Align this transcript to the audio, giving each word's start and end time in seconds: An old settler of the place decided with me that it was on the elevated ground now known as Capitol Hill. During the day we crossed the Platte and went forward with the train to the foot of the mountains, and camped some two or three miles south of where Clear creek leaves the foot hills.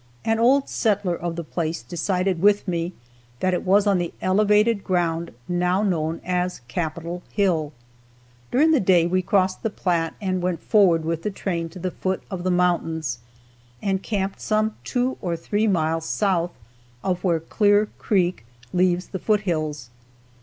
An 0.25 0.39
old 0.39 0.67
settler 0.67 1.15
of 1.15 1.35
the 1.35 1.43
place 1.43 1.83
decided 1.83 2.41
with 2.41 2.67
me 2.67 2.91
that 3.39 3.53
it 3.53 3.63
was 3.63 3.85
on 3.85 3.99
the 3.99 4.15
elevated 4.19 4.83
ground 4.83 5.29
now 5.47 5.83
known 5.83 6.21
as 6.25 6.61
Capitol 6.67 7.21
Hill. 7.31 7.71
During 8.49 8.71
the 8.71 8.79
day 8.79 9.05
we 9.05 9.21
crossed 9.21 9.61
the 9.61 9.69
Platte 9.69 10.15
and 10.19 10.41
went 10.41 10.59
forward 10.59 11.05
with 11.05 11.21
the 11.21 11.29
train 11.29 11.69
to 11.69 11.77
the 11.77 11.91
foot 11.91 12.23
of 12.31 12.43
the 12.43 12.49
mountains, 12.49 13.19
and 13.79 14.01
camped 14.01 14.41
some 14.41 14.73
two 14.83 15.19
or 15.21 15.35
three 15.35 15.67
miles 15.67 16.05
south 16.05 16.55
of 17.03 17.23
where 17.23 17.39
Clear 17.39 17.85
creek 17.99 18.43
leaves 18.73 19.09
the 19.09 19.19
foot 19.19 19.41
hills. 19.41 19.91